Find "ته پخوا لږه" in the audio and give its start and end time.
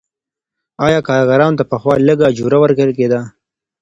1.59-2.25